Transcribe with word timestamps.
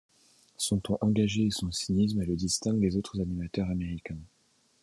Son 0.57 0.79
ton 0.79 0.97
engagé 1.01 1.43
et 1.45 1.51
son 1.51 1.71
cynisme 1.71 2.23
le 2.23 2.35
distinguent 2.35 2.79
des 2.79 2.97
autres 2.97 3.21
animateurs 3.21 3.69
américains. 3.69 4.17